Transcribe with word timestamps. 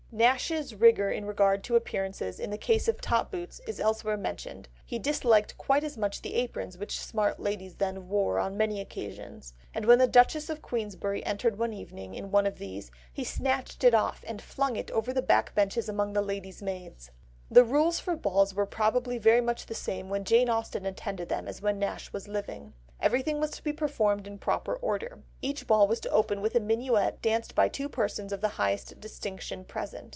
Nash's 0.13 0.75
rigour 0.75 1.09
in 1.09 1.23
regard 1.23 1.63
to 1.63 1.77
appearances 1.77 2.37
in 2.37 2.49
the 2.49 2.57
case 2.57 2.89
of 2.89 2.99
top 2.99 3.31
boots 3.31 3.61
is 3.65 3.79
elsewhere 3.79 4.17
mentioned, 4.17 4.67
he 4.85 4.99
disliked 4.99 5.57
quite 5.57 5.85
as 5.85 5.97
much 5.97 6.21
the 6.21 6.33
aprons 6.33 6.77
which 6.77 6.99
smart 6.99 7.39
ladies 7.39 7.75
then 7.75 8.09
wore 8.09 8.37
on 8.37 8.57
many 8.57 8.81
occasions, 8.81 9.53
and 9.73 9.85
when 9.85 9.99
the 9.99 10.07
Duchess 10.09 10.49
of 10.49 10.61
Queensberry 10.61 11.25
entered 11.25 11.57
one 11.57 11.71
evening 11.71 12.13
in 12.13 12.29
one 12.29 12.45
of 12.45 12.57
these, 12.57 12.91
he 13.13 13.23
snatched 13.23 13.85
it 13.85 13.93
off 13.93 14.25
and 14.27 14.41
flung 14.41 14.75
it 14.75 14.91
over 14.91 15.13
the 15.13 15.21
back 15.21 15.55
benches 15.55 15.87
among 15.87 16.11
the 16.11 16.21
ladies' 16.21 16.61
maids. 16.61 17.11
The 17.49 17.63
rules 17.63 18.01
for 18.01 18.17
balls 18.17 18.53
were 18.53 18.65
probably 18.65 19.17
very 19.17 19.41
much 19.41 19.67
the 19.67 19.73
same 19.75 20.09
when 20.09 20.25
Jane 20.25 20.49
Austen 20.49 20.85
attended 20.85 21.29
them 21.29 21.47
as 21.47 21.61
when 21.61 21.79
Nash 21.79 22.11
was 22.11 22.27
living. 22.27 22.73
Everything 23.01 23.39
was 23.39 23.49
to 23.49 23.63
be 23.63 23.73
performed 23.73 24.27
in 24.27 24.37
proper 24.37 24.75
order. 24.75 25.23
Each 25.41 25.65
ball 25.65 25.87
was 25.87 25.99
to 26.01 26.11
open 26.11 26.39
with 26.39 26.53
a 26.53 26.59
minuet 26.59 27.19
danced 27.23 27.55
by 27.55 27.67
two 27.67 27.89
persons 27.89 28.31
of 28.31 28.41
the 28.41 28.47
highest 28.59 28.99
distinction 29.01 29.65
present. 29.65 30.09